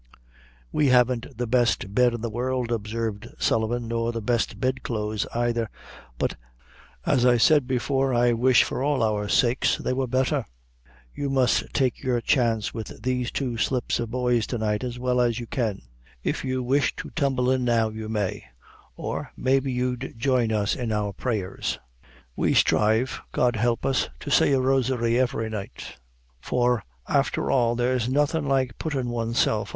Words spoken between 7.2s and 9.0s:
I said before, I wish, for